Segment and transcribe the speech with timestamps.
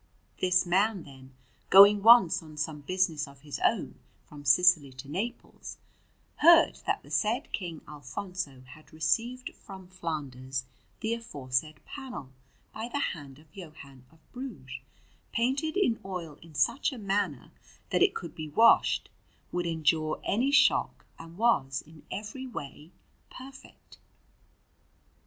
[0.39, 1.35] This man, then,
[1.69, 5.77] going once on some business of his own from Sicily to Naples,
[6.37, 10.63] heard that the said King Alfonso had received from Flanders
[11.01, 12.31] the aforesaid panel
[12.73, 14.79] by the hand of Johann of Bruges,
[15.33, 17.51] painted in oil in such a manner
[17.91, 19.07] that it could be washed,
[19.51, 22.89] would endure any shock, and was in every way
[23.29, 23.99] perfect.